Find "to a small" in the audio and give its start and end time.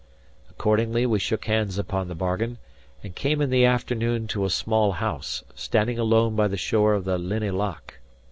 4.29-4.93